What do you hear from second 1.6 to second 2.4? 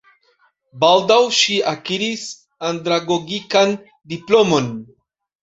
akiris